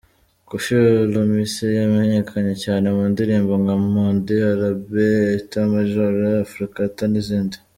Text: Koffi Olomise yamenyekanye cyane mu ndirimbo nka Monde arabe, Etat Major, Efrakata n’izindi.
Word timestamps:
Koffi 0.47 0.73
Olomise 1.03 1.65
yamenyekanye 1.79 2.53
cyane 2.63 2.85
mu 2.95 3.03
ndirimbo 3.11 3.53
nka 3.63 3.75
Monde 3.91 4.35
arabe, 4.51 5.05
Etat 5.39 5.53
Major, 5.71 6.13
Efrakata 6.43 7.03
n’izindi. 7.09 7.57